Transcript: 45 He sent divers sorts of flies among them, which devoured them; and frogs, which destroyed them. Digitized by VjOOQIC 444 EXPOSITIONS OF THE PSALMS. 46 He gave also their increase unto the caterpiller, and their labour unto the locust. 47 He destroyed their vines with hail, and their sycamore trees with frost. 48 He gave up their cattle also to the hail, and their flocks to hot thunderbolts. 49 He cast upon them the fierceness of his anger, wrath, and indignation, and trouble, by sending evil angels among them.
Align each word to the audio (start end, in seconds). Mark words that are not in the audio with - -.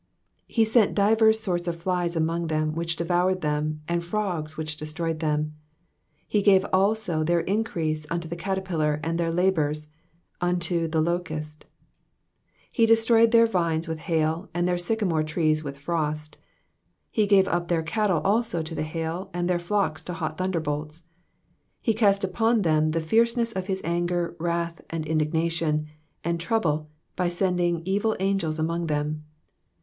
45 0.47 0.55
He 0.55 0.65
sent 0.65 0.95
divers 0.95 1.39
sorts 1.39 1.67
of 1.67 1.75
flies 1.75 2.15
among 2.15 2.47
them, 2.47 2.73
which 2.73 2.95
devoured 2.95 3.41
them; 3.41 3.81
and 3.87 4.03
frogs, 4.03 4.57
which 4.57 4.75
destroyed 4.75 5.19
them. 5.19 5.53
Digitized 6.33 6.33
by 6.33 6.39
VjOOQIC 6.39 6.41
444 6.41 6.41
EXPOSITIONS 6.41 6.41
OF 6.41 6.41
THE 6.41 6.41
PSALMS. 6.41 6.41
46 6.41 6.41
He 6.41 6.41
gave 6.41 6.65
also 6.73 7.23
their 7.23 7.39
increase 7.41 8.07
unto 8.09 8.27
the 8.27 8.35
caterpiller, 8.35 8.99
and 9.03 9.17
their 9.19 9.31
labour 9.31 9.73
unto 10.41 10.87
the 10.87 11.01
locust. 11.01 11.63
47 11.69 11.69
He 12.71 12.85
destroyed 12.87 13.29
their 13.31 13.45
vines 13.45 13.87
with 13.87 13.97
hail, 13.99 14.49
and 14.55 14.67
their 14.67 14.77
sycamore 14.79 15.21
trees 15.23 15.63
with 15.63 15.79
frost. 15.79 16.37
48 17.13 17.21
He 17.21 17.27
gave 17.27 17.47
up 17.47 17.67
their 17.67 17.83
cattle 17.83 18.21
also 18.21 18.63
to 18.63 18.73
the 18.73 18.81
hail, 18.81 19.29
and 19.35 19.47
their 19.47 19.59
flocks 19.59 20.01
to 20.05 20.13
hot 20.13 20.39
thunderbolts. 20.39 21.01
49 21.01 21.09
He 21.81 21.93
cast 21.93 22.23
upon 22.23 22.63
them 22.63 22.89
the 22.89 23.01
fierceness 23.05 23.51
of 23.51 23.67
his 23.67 23.81
anger, 23.83 24.35
wrath, 24.39 24.81
and 24.89 25.05
indignation, 25.05 25.85
and 26.23 26.39
trouble, 26.39 26.89
by 27.15 27.27
sending 27.27 27.83
evil 27.85 28.15
angels 28.19 28.57
among 28.57 28.87
them. 28.87 29.25